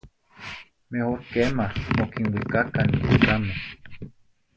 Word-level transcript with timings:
Mejor 0.93 1.19
quema 1.31 1.65
mo 1.95 2.05
quinuicacan 2.11 2.89
in 2.95 3.05
ichcame. 3.13 3.53